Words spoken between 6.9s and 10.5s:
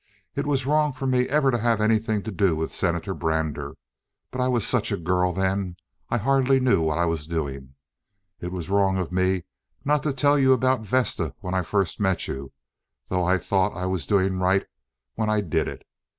I was doing. It was wrong of me not to tell